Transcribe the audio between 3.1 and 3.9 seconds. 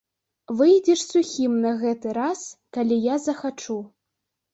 захачу.